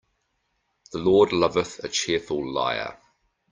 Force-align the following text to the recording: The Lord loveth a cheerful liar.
The 0.91 0.97
Lord 0.97 1.31
loveth 1.31 1.77
a 1.83 1.87
cheerful 1.87 2.43
liar. 2.53 2.97